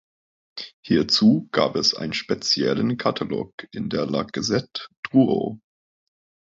[0.83, 5.59] Hierzu gab es einen speziellen Katalog in der La Gazette Drouot.